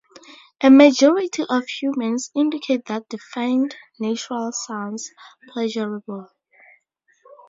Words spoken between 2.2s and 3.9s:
indicate that they find